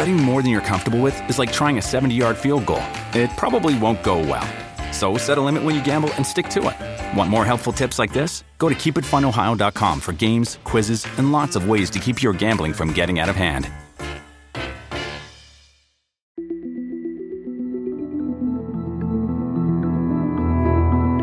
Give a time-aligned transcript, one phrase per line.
[0.00, 2.82] Betting more than you're comfortable with is like trying a 70 yard field goal.
[3.12, 4.48] It probably won't go well.
[4.92, 7.18] So set a limit when you gamble and stick to it.
[7.18, 8.42] Want more helpful tips like this?
[8.56, 12.94] Go to keepitfunohio.com for games, quizzes, and lots of ways to keep your gambling from
[12.94, 13.68] getting out of hand.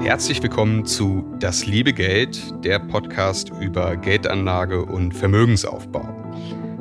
[0.03, 6.16] Herzlich willkommen zu Das liebe Geld, der Podcast über Geldanlage und Vermögensaufbau.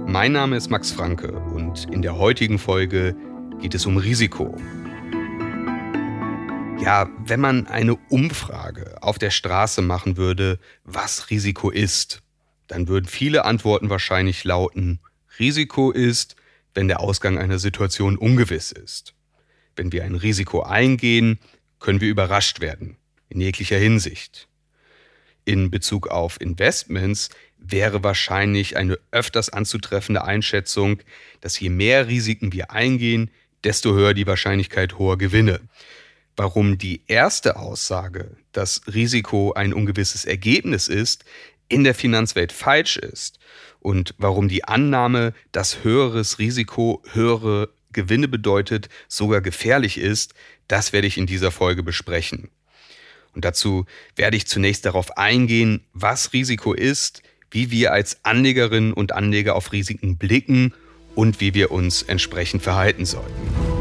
[0.08, 3.16] Mein Name ist Max Franke und in der heutigen Folge
[3.60, 4.56] geht es um Risiko.
[6.80, 12.22] Ja, wenn man eine Umfrage auf der Straße machen würde, was Risiko ist,
[12.68, 15.00] dann würden viele Antworten wahrscheinlich lauten,
[15.40, 16.36] Risiko ist,
[16.72, 19.12] wenn der Ausgang einer Situation ungewiss ist.
[19.74, 21.40] Wenn wir ein Risiko eingehen,
[21.80, 22.96] können wir überrascht werden
[23.28, 24.48] in jeglicher Hinsicht.
[25.44, 31.00] In Bezug auf Investments wäre wahrscheinlich eine öfters anzutreffende Einschätzung,
[31.40, 33.30] dass je mehr Risiken wir eingehen,
[33.64, 35.60] desto höher die Wahrscheinlichkeit hoher Gewinne.
[36.36, 41.24] Warum die erste Aussage, dass Risiko ein ungewisses Ergebnis ist,
[41.68, 43.38] in der Finanzwelt falsch ist
[43.80, 50.34] und warum die Annahme, dass höheres Risiko höhere Gewinne bedeutet, sogar gefährlich ist,
[50.68, 52.50] das werde ich in dieser Folge besprechen.
[53.34, 59.12] Und dazu werde ich zunächst darauf eingehen, was Risiko ist, wie wir als Anlegerinnen und
[59.12, 60.74] Anleger auf Risiken blicken
[61.14, 63.76] und wie wir uns entsprechend verhalten sollten.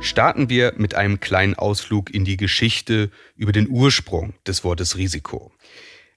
[0.00, 5.50] Starten wir mit einem kleinen Ausflug in die Geschichte über den Ursprung des Wortes Risiko.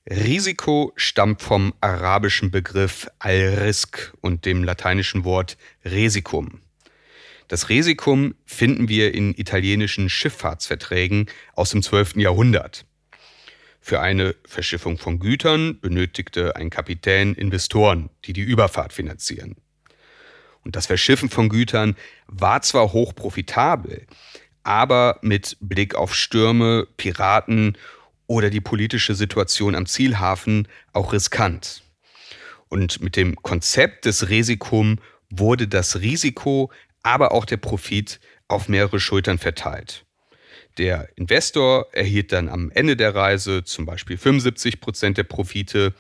[0.09, 6.61] Risiko stammt vom arabischen Begriff al-Risk und dem lateinischen Wort Resicum.
[7.49, 12.15] Das Resikum finden wir in italienischen Schifffahrtsverträgen aus dem 12.
[12.17, 12.85] Jahrhundert.
[13.81, 19.55] Für eine Verschiffung von Gütern benötigte ein Kapitän Investoren, die die Überfahrt finanzieren.
[20.63, 21.97] Und das Verschiffen von Gütern
[22.27, 24.07] war zwar hoch profitabel,
[24.63, 27.77] aber mit Blick auf Stürme, Piraten
[28.27, 31.81] oder die politische Situation am Zielhafen auch riskant.
[32.69, 34.99] Und mit dem Konzept des Risikum
[35.29, 36.71] wurde das Risiko,
[37.01, 40.05] aber auch der Profit auf mehrere Schultern verteilt.
[40.77, 45.93] Der Investor erhielt dann am Ende der Reise zum Beispiel 75 Prozent der Profite,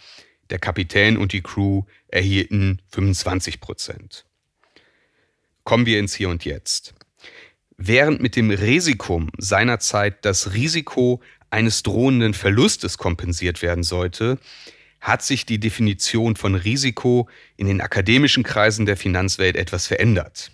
[0.49, 4.25] der Kapitän und die Crew erhielten 25 Prozent.
[5.63, 6.93] Kommen wir ins Hier und Jetzt.
[7.75, 14.37] Während mit dem Risikum seinerzeit das Risiko eines drohenden Verlustes kompensiert werden sollte,
[14.99, 20.51] hat sich die Definition von Risiko in den akademischen Kreisen der Finanzwelt etwas verändert.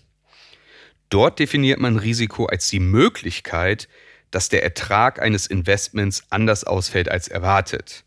[1.10, 3.88] Dort definiert man Risiko als die Möglichkeit,
[4.32, 8.04] dass der Ertrag eines Investments anders ausfällt als erwartet.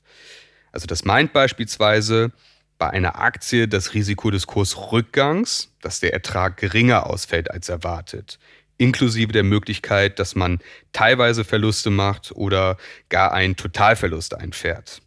[0.73, 2.33] Also das meint beispielsweise
[2.79, 8.39] bei einer Aktie das Risiko des Kursrückgangs, dass der Ertrag geringer ausfällt als erwartet
[8.79, 10.59] inklusive der Möglichkeit, dass man
[10.93, 12.77] teilweise Verluste macht oder
[13.09, 15.03] gar einen Totalverlust einfährt.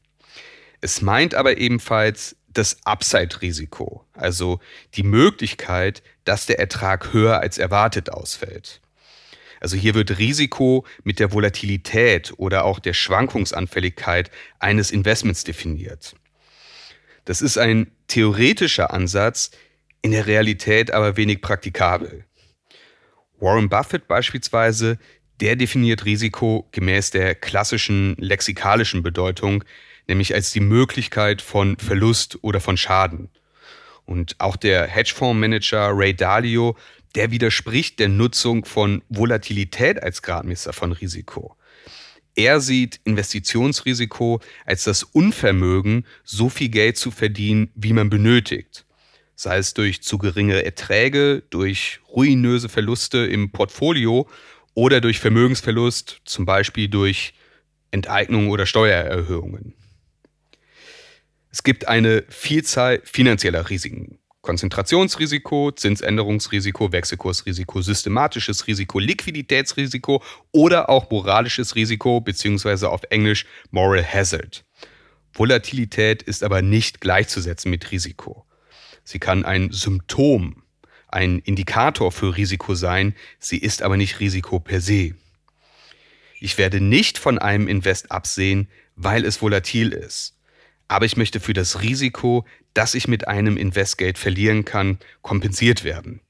[0.82, 4.60] Es meint aber ebenfalls das Upside-Risiko, also
[4.96, 8.82] die Möglichkeit, dass der Ertrag höher als erwartet ausfällt.
[9.60, 16.16] Also hier wird Risiko mit der Volatilität oder auch der Schwankungsanfälligkeit eines Investments definiert.
[17.26, 19.52] Das ist ein theoretischer Ansatz,
[20.02, 22.24] in der Realität aber wenig praktikabel.
[23.40, 24.98] Warren Buffett beispielsweise,
[25.40, 29.64] der definiert Risiko gemäß der klassischen lexikalischen Bedeutung,
[30.08, 33.30] nämlich als die Möglichkeit von Verlust oder von Schaden.
[34.06, 36.76] Und auch der Hedgefondsmanager Ray Dalio,
[37.16, 41.56] der widerspricht der Nutzung von Volatilität als Gradmesser von Risiko.
[42.36, 48.86] Er sieht Investitionsrisiko als das Unvermögen, so viel Geld zu verdienen, wie man benötigt
[49.40, 54.28] sei es durch zu geringe Erträge, durch ruinöse Verluste im Portfolio
[54.74, 57.34] oder durch Vermögensverlust, zum Beispiel durch
[57.90, 59.76] Enteignung oder Steuererhöhungen.
[61.52, 64.20] Es gibt eine Vielzahl finanzieller Risiken.
[64.42, 70.22] Konzentrationsrisiko, Zinsänderungsrisiko, Wechselkursrisiko, systematisches Risiko, Liquiditätsrisiko
[70.52, 74.66] oder auch moralisches Risiko beziehungsweise auf Englisch Moral Hazard.
[75.32, 78.46] Volatilität ist aber nicht gleichzusetzen mit Risiko.
[79.12, 80.62] Sie kann ein Symptom,
[81.08, 85.16] ein Indikator für Risiko sein, sie ist aber nicht Risiko per se.
[86.40, 90.38] Ich werde nicht von einem Invest absehen, weil es volatil ist.
[90.88, 92.46] Aber ich möchte für das Risiko,
[92.76, 96.22] das ich mit einem Investgeld verlieren kann, kompensiert werden.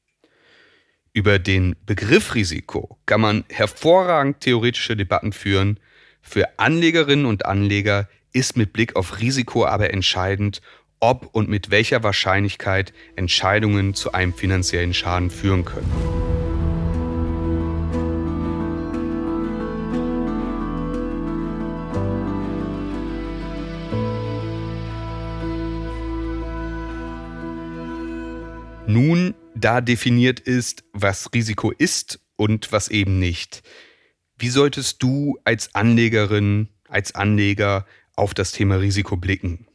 [1.11, 5.81] Über den Begriff Risiko kann man hervorragend theoretische Debatten führen.
[6.21, 10.61] Für Anlegerinnen und Anleger ist mit Blick auf Risiko aber entscheidend,
[10.99, 15.91] ob und mit welcher Wahrscheinlichkeit Entscheidungen zu einem finanziellen Schaden führen können.
[28.87, 33.61] Nun, da definiert ist, was Risiko ist und was eben nicht,
[34.39, 37.85] wie solltest du als Anlegerin, als Anleger
[38.15, 39.69] auf das Thema Risiko blicken?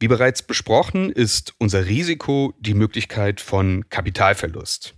[0.00, 4.94] Wie bereits besprochen, ist unser Risiko die Möglichkeit von Kapitalverlust.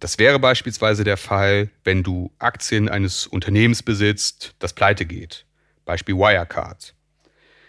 [0.00, 5.46] Das wäre beispielsweise der Fall, wenn du Aktien eines Unternehmens besitzt, das pleite geht.
[5.84, 6.94] Beispiel Wirecard.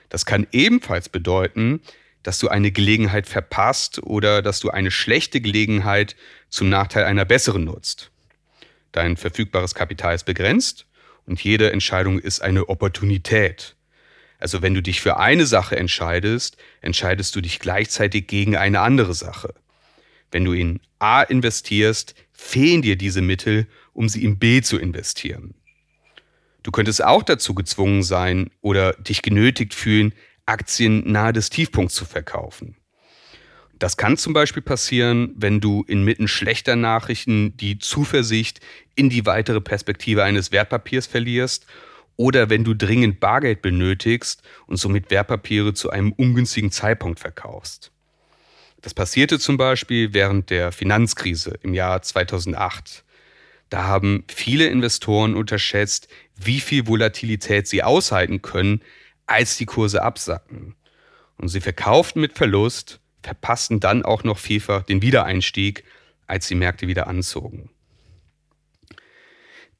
[0.09, 1.81] Das kann ebenfalls bedeuten,
[2.23, 6.15] dass du eine Gelegenheit verpasst oder dass du eine schlechte Gelegenheit
[6.49, 8.11] zum Nachteil einer besseren nutzt.
[8.91, 10.87] Dein verfügbares Kapital ist begrenzt
[11.25, 13.75] und jede Entscheidung ist eine Opportunität.
[14.39, 19.13] Also wenn du dich für eine Sache entscheidest, entscheidest du dich gleichzeitig gegen eine andere
[19.13, 19.53] Sache.
[20.31, 25.55] Wenn du in A investierst, fehlen dir diese Mittel, um sie in B zu investieren.
[26.63, 30.13] Du könntest auch dazu gezwungen sein oder dich genötigt fühlen,
[30.45, 32.75] Aktien nahe des Tiefpunkts zu verkaufen.
[33.77, 38.59] Das kann zum Beispiel passieren, wenn du inmitten schlechter Nachrichten die Zuversicht
[38.95, 41.65] in die weitere Perspektive eines Wertpapiers verlierst
[42.19, 47.93] oder wenn du dringend Bargeld benötigst und somit Wertpapiere zu einem ungünstigen Zeitpunkt verkaufst.
[48.81, 53.05] Das passierte zum Beispiel während der Finanzkrise im Jahr 2008.
[53.69, 58.81] Da haben viele Investoren unterschätzt, wie viel Volatilität sie aushalten können,
[59.25, 60.75] als die Kurse absacken.
[61.37, 65.85] Und sie verkauften mit Verlust, verpassten dann auch noch vielfach den Wiedereinstieg,
[66.27, 67.69] als die Märkte wieder anzogen.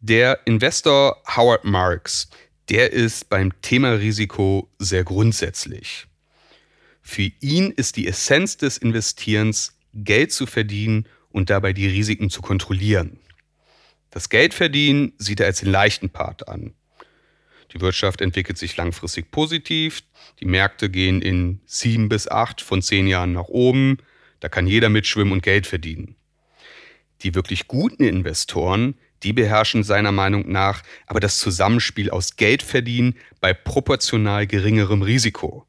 [0.02, 2.30] Der Investor Howard Marks,
[2.70, 6.08] der ist beim Thema Risiko sehr grundsätzlich.
[7.02, 12.42] Für ihn ist die Essenz des Investierens, Geld zu verdienen und dabei die Risiken zu
[12.42, 13.20] kontrollieren.
[14.10, 16.74] Das Geldverdienen sieht er als den leichten Part an.
[17.74, 20.04] Die Wirtschaft entwickelt sich langfristig positiv.
[20.40, 23.98] Die Märkte gehen in sieben bis acht von zehn Jahren nach oben.
[24.40, 26.16] Da kann jeder mitschwimmen und Geld verdienen.
[27.22, 33.54] Die wirklich guten Investoren, die beherrschen seiner Meinung nach aber das Zusammenspiel aus Geldverdienen bei
[33.54, 35.66] proportional geringerem Risiko.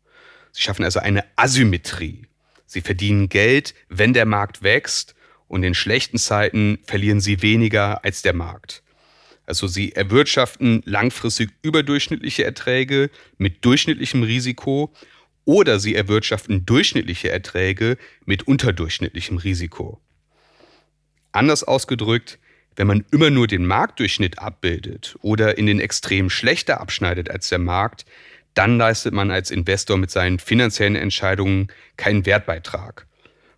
[0.53, 2.27] Sie schaffen also eine Asymmetrie.
[2.67, 5.15] Sie verdienen Geld, wenn der Markt wächst,
[5.49, 8.85] und in schlechten Zeiten verlieren sie weniger als der Markt.
[9.47, 14.95] Also sie erwirtschaften langfristig überdurchschnittliche Erträge mit durchschnittlichem Risiko
[15.45, 20.01] oder sie erwirtschaften durchschnittliche Erträge mit unterdurchschnittlichem Risiko.
[21.33, 22.39] Anders ausgedrückt,
[22.81, 27.59] wenn man immer nur den Marktdurchschnitt abbildet oder in den Extremen schlechter abschneidet als der
[27.59, 28.07] Markt,
[28.55, 33.07] dann leistet man als Investor mit seinen finanziellen Entscheidungen keinen Wertbeitrag.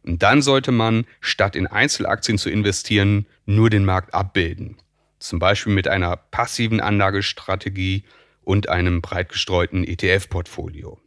[0.03, 4.77] Und dann sollte man, statt in Einzelaktien zu investieren, nur den Markt abbilden
[5.23, 8.05] zum Beispiel mit einer passiven Anlagestrategie
[8.43, 11.01] und einem breit gestreuten ETF-Portfolio.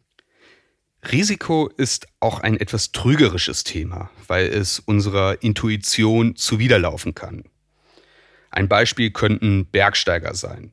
[1.12, 7.44] Risiko ist auch ein etwas trügerisches Thema, weil es unserer Intuition zuwiderlaufen kann.
[8.56, 10.72] Ein Beispiel könnten Bergsteiger sein.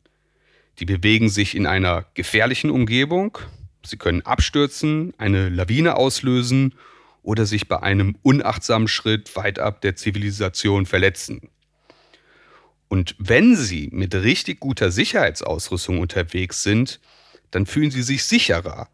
[0.79, 3.39] Die bewegen sich in einer gefährlichen Umgebung,
[3.85, 6.77] sie können abstürzen, eine Lawine auslösen
[7.25, 11.51] oder sich bei einem unachtsamen Schritt weit ab der Zivilisation verletzen.
[12.87, 17.01] Und wenn Sie mit richtig guter Sicherheitsausrüstung unterwegs sind,
[17.51, 18.91] dann fühlen Sie sich sicherer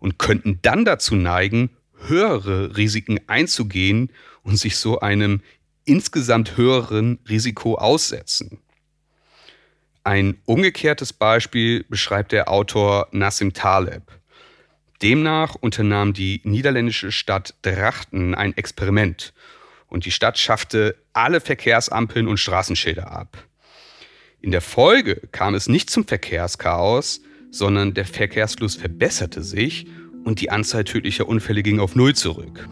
[0.00, 1.70] und könnten dann dazu neigen,
[2.06, 4.10] höhere Risiken einzugehen
[4.42, 5.40] und sich so einem
[5.88, 8.60] insgesamt höheren Risiko aussetzen.
[10.04, 14.02] Ein umgekehrtes Beispiel beschreibt der Autor Nassim Taleb.
[15.02, 19.32] Demnach unternahm die niederländische Stadt Drachten ein Experiment
[19.86, 23.44] und die Stadt schaffte alle Verkehrsampeln und Straßenschilder ab.
[24.40, 29.86] In der Folge kam es nicht zum Verkehrschaos, sondern der Verkehrsfluss verbesserte sich
[30.24, 32.68] und die Anzahl tödlicher Unfälle ging auf Null zurück.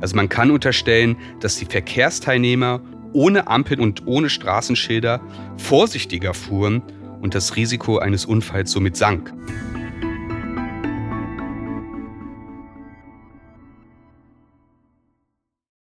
[0.00, 5.20] Also man kann unterstellen, dass die Verkehrsteilnehmer ohne Ampel und ohne Straßenschilder
[5.56, 6.82] vorsichtiger fuhren
[7.20, 9.32] und das Risiko eines Unfalls somit sank.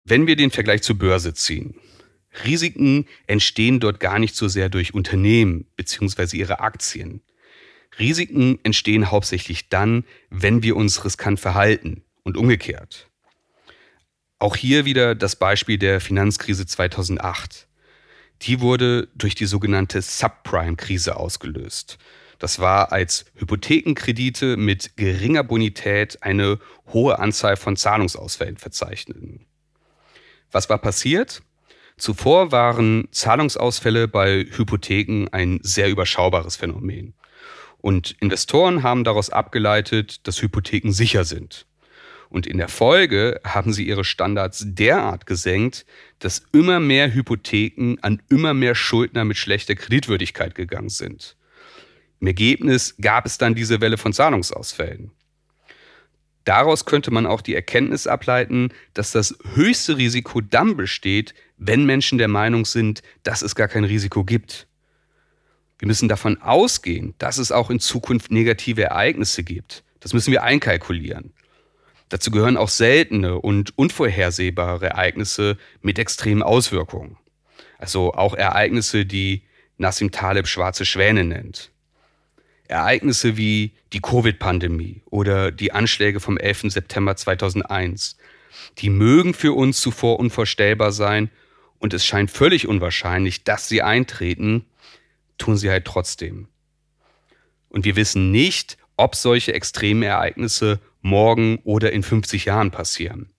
[0.05, 1.75] Wenn wir den Vergleich zur Börse ziehen,
[2.45, 6.35] Risiken entstehen dort gar nicht so sehr durch Unternehmen bzw.
[6.37, 7.21] ihre Aktien.
[7.99, 13.09] Risiken entstehen hauptsächlich dann, wenn wir uns riskant verhalten und umgekehrt.
[14.43, 17.65] Auch hier wieder das Beispiel der Finanzkrise 2008.
[18.41, 21.97] Die wurde durch die sogenannte Subprime-Krise ausgelöst.
[22.39, 26.59] Das war als Hypothekenkredite mit geringer Bonität eine
[26.91, 29.45] hohe Anzahl von Zahlungsausfällen verzeichnen.
[30.51, 31.41] Was war passiert?
[31.95, 37.13] Zuvor waren Zahlungsausfälle bei Hypotheken ein sehr überschaubares Phänomen.
[37.77, 41.65] Und Investoren haben daraus abgeleitet, dass Hypotheken sicher sind.
[42.33, 45.85] Und in der Folge haben sie ihre Standards derart gesenkt,
[46.17, 51.37] dass immer mehr Hypotheken an immer mehr Schuldner mit schlechter Kreditwürdigkeit gegangen sind.
[52.19, 55.11] Im Ergebnis gab es dann diese Welle von Zahlungsausfällen.
[56.43, 62.17] Daraus könnte man auch die Erkenntnis ableiten, dass das höchste Risiko dann besteht, wenn Menschen
[62.17, 64.67] der Meinung sind, dass es gar kein Risiko gibt.
[65.77, 69.83] Wir müssen davon ausgehen, dass es auch in Zukunft negative Ereignisse gibt.
[69.99, 71.31] Das müssen wir einkalkulieren.
[72.09, 77.17] Dazu gehören auch seltene und unvorhersehbare Ereignisse mit extremen Auswirkungen.
[77.79, 79.43] Also auch Ereignisse, die
[79.77, 81.71] Nassim Taleb schwarze Schwäne nennt.
[82.67, 86.71] Ereignisse wie die Covid-Pandemie oder die Anschläge vom 11.
[86.71, 88.17] September 2001,
[88.79, 91.29] die mögen für uns zuvor unvorstellbar sein
[91.79, 94.65] und es scheint völlig unwahrscheinlich, dass sie eintreten,
[95.37, 96.47] tun sie halt trotzdem.
[97.69, 103.29] Und wir wissen nicht, ob solche extreme Ereignisse morgen oder in 50 Jahren passieren.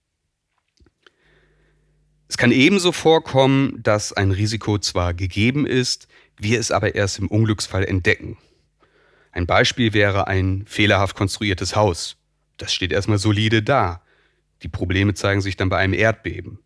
[2.27, 6.07] Es kann ebenso vorkommen, dass ein Risiko zwar gegeben ist,
[6.37, 8.37] wir es aber erst im Unglücksfall entdecken.
[9.31, 12.17] Ein Beispiel wäre ein fehlerhaft konstruiertes Haus.
[12.57, 14.01] Das steht erstmal solide da.
[14.63, 16.59] Die Probleme zeigen sich dann bei einem Erdbeben.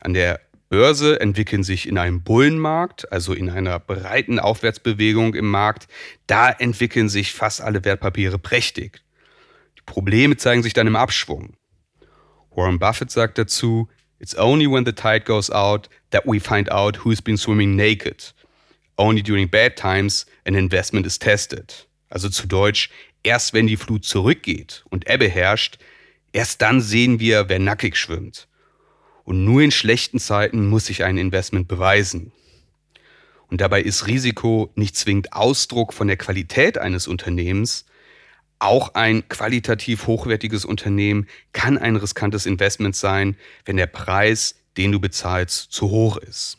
[0.00, 5.86] An der Börse entwickeln sich in einem Bullenmarkt, also in einer breiten Aufwärtsbewegung im Markt,
[6.26, 9.02] da entwickeln sich fast alle Wertpapiere prächtig.
[9.88, 11.54] Die Probleme zeigen sich dann im Abschwung.
[12.50, 17.04] Warren Buffett sagt dazu, It's only when the tide goes out that we find out
[17.04, 18.32] who's been swimming naked.
[18.96, 21.88] Only during bad times an investment is tested.
[22.08, 22.90] Also zu Deutsch,
[23.24, 25.78] erst wenn die Flut zurückgeht und Ebbe herrscht,
[26.32, 28.46] erst dann sehen wir, wer nackig schwimmt.
[29.24, 32.32] Und nur in schlechten Zeiten muss sich ein Investment beweisen.
[33.48, 37.86] Und dabei ist Risiko nicht zwingend Ausdruck von der Qualität eines Unternehmens.
[38.62, 45.00] Auch ein qualitativ hochwertiges Unternehmen kann ein riskantes Investment sein, wenn der Preis, den du
[45.00, 46.58] bezahlst, zu hoch ist.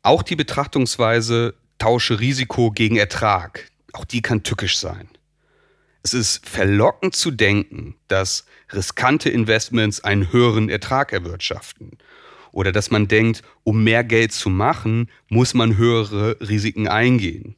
[0.00, 5.10] Auch die Betrachtungsweise tausche Risiko gegen Ertrag, auch die kann tückisch sein.
[6.02, 11.98] Es ist verlockend zu denken, dass riskante Investments einen höheren Ertrag erwirtschaften.
[12.50, 17.56] Oder dass man denkt, um mehr Geld zu machen, muss man höhere Risiken eingehen.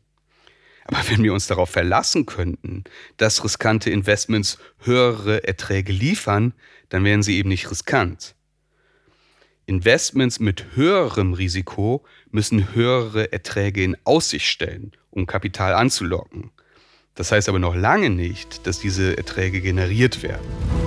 [0.85, 2.85] Aber wenn wir uns darauf verlassen könnten,
[3.17, 6.55] dass riskante Investments höhere Erträge liefern,
[6.89, 8.35] dann wären sie eben nicht riskant.
[9.67, 16.51] Investments mit höherem Risiko müssen höhere Erträge in Aussicht stellen, um Kapital anzulocken.
[17.15, 20.82] Das heißt aber noch lange nicht, dass diese Erträge generiert werden.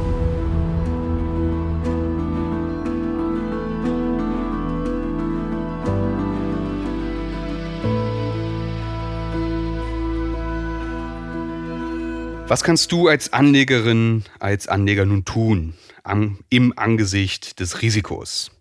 [12.47, 15.73] Was kannst du als Anlegerin, als Anleger nun tun
[16.03, 18.51] am, im Angesicht des Risikos?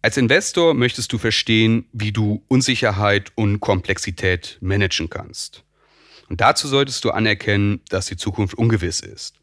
[0.00, 5.62] Als Investor möchtest du verstehen, wie du Unsicherheit und Komplexität managen kannst.
[6.30, 9.34] Und dazu solltest du anerkennen, dass die Zukunft ungewiss ist.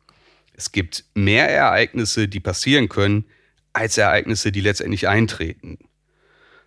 [0.53, 3.25] Es gibt mehr Ereignisse, die passieren können,
[3.71, 5.77] als Ereignisse, die letztendlich eintreten.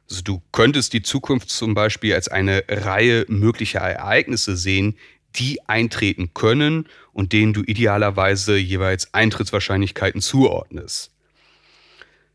[0.08, 4.96] Also du könntest die Zukunft zum Beispiel als eine Reihe möglicher Ereignisse sehen,
[5.36, 11.10] die eintreten können und denen du idealerweise jeweils Eintrittswahrscheinlichkeiten zuordnest.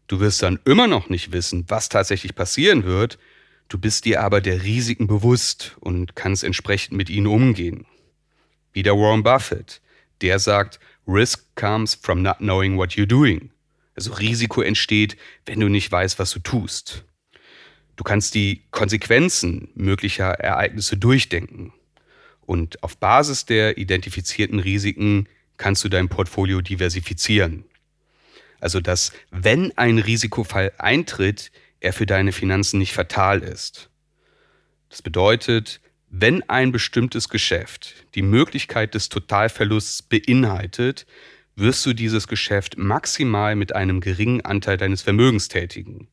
[0.08, 3.20] Du wirst dann immer noch nicht wissen, was tatsächlich passieren wird,
[3.68, 7.86] du bist dir aber der Risiken bewusst und kannst entsprechend mit ihnen umgehen.
[8.72, 9.82] Wie der Warren Buffett,
[10.22, 13.52] der sagt, Risk comes from not knowing what you're doing.
[13.96, 17.04] Also Risiko entsteht, wenn du nicht weißt, was du tust.
[17.96, 21.74] Du kannst die Konsequenzen möglicher Ereignisse durchdenken
[22.48, 25.28] und auf Basis der identifizierten Risiken
[25.58, 27.66] kannst du dein Portfolio diversifizieren.
[28.60, 33.90] Also dass, wenn ein Risikofall eintritt, er für deine Finanzen nicht fatal ist.
[34.90, 41.06] Das bedeutet, wenn ein bestimmtes Geschäft die Möglichkeit des Totalverlusts beinhaltet,
[41.56, 46.08] wirst du dieses Geschäft maximal mit einem geringen Anteil deines Vermögens tätigen.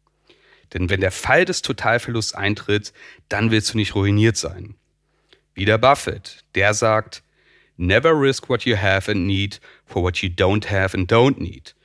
[0.73, 2.93] Denn wenn der Fall des Totalverlusts eintritt,
[3.29, 4.75] dann willst du nicht ruiniert sein.
[5.55, 7.23] Wieder Buffett, der sagt,
[7.77, 11.77] Never risk what you have and need for what you don't have and don't need.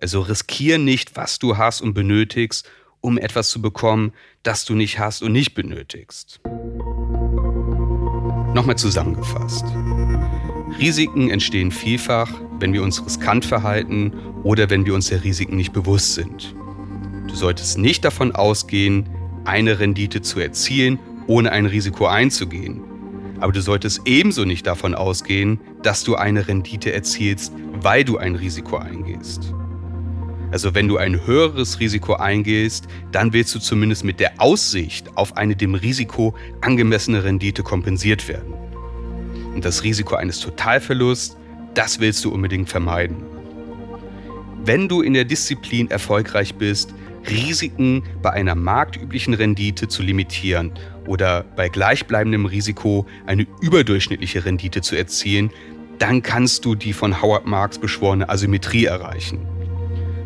[0.00, 2.68] Also riskier nicht, was du hast und benötigst,
[3.00, 4.12] um etwas zu bekommen,
[4.44, 6.40] das du nicht hast und nicht benötigst.
[8.54, 9.64] Nochmal zusammengefasst.
[10.78, 12.30] Risiken entstehen vielfach,
[12.60, 14.12] wenn wir uns riskant verhalten
[14.44, 16.54] oder wenn wir uns der Risiken nicht bewusst sind.
[17.28, 19.08] Du solltest nicht davon ausgehen,
[19.44, 22.95] eine Rendite zu erzielen, ohne ein Risiko einzugehen.
[23.40, 28.34] Aber du solltest ebenso nicht davon ausgehen, dass du eine Rendite erzielst, weil du ein
[28.34, 29.52] Risiko eingehst.
[30.52, 35.36] Also wenn du ein höheres Risiko eingehst, dann willst du zumindest mit der Aussicht auf
[35.36, 38.54] eine dem Risiko angemessene Rendite kompensiert werden.
[39.54, 41.36] Und das Risiko eines Totalverlusts,
[41.74, 43.16] das willst du unbedingt vermeiden.
[44.64, 46.94] Wenn du in der Disziplin erfolgreich bist,
[47.28, 50.72] Risiken bei einer marktüblichen Rendite zu limitieren
[51.06, 55.50] oder bei gleichbleibendem Risiko eine überdurchschnittliche Rendite zu erzielen,
[55.98, 59.46] dann kannst du die von Howard Marks beschworene Asymmetrie erreichen.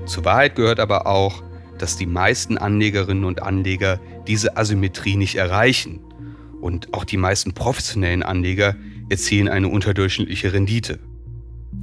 [0.07, 1.43] Zur Wahrheit gehört aber auch,
[1.79, 6.01] dass die meisten Anlegerinnen und Anleger diese Asymmetrie nicht erreichen.
[6.61, 8.77] Und auch die meisten professionellen Anleger
[9.09, 10.99] erzielen eine unterdurchschnittliche Rendite.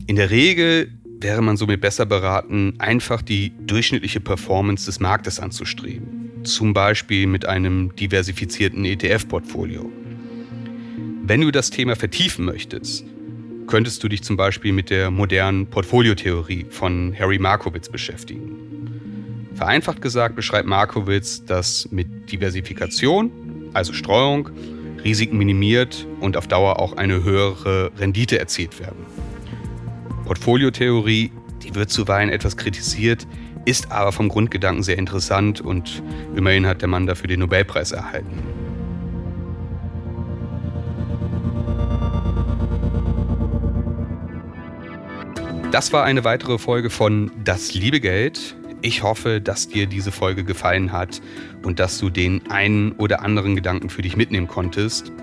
[0.06, 6.44] In der Regel wäre man somit besser beraten, einfach die durchschnittliche Performance des Marktes anzustreben.
[6.44, 9.92] Zum Beispiel mit einem diversifizierten ETF-Portfolio.
[11.24, 13.06] Wenn du das Thema vertiefen möchtest,
[13.68, 19.52] könntest du dich zum Beispiel mit der modernen Portfoliotheorie von Harry Markowitz beschäftigen.
[19.56, 23.32] Vereinfacht gesagt beschreibt Markowitz, dass mit Diversifikation,
[23.74, 24.50] also Streuung,
[25.04, 29.17] Risiken minimiert und auf Dauer auch eine höhere Rendite erzielt werden.
[30.28, 31.32] Portfoliotheorie,
[31.64, 33.26] die wird zuweilen etwas kritisiert,
[33.64, 36.04] ist aber vom Grundgedanken sehr interessant und
[36.36, 38.44] immerhin hat der Mann dafür den Nobelpreis erhalten.
[45.72, 48.58] Das war eine weitere Folge von Das liebe Geld.
[48.82, 51.22] Ich hoffe, dass dir diese Folge gefallen hat
[51.64, 55.14] und dass du den einen oder anderen Gedanken für dich mitnehmen konntest.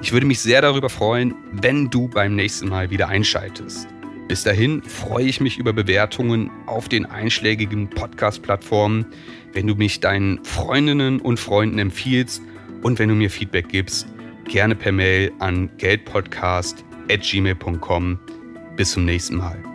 [0.00, 3.88] Ich würde mich sehr darüber freuen, wenn du beim nächsten Mal wieder einschaltest.
[4.28, 9.06] Bis dahin freue ich mich über Bewertungen auf den einschlägigen Podcast-Plattformen,
[9.54, 12.42] wenn du mich deinen Freundinnen und Freunden empfiehlst
[12.82, 14.06] und wenn du mir Feedback gibst,
[14.44, 18.18] gerne per Mail an geldpodcast.gmail.com.
[18.76, 19.67] Bis zum nächsten Mal.